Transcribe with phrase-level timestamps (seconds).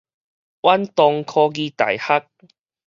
[0.03, 0.05] 遠東
[1.25, 2.27] 科技大學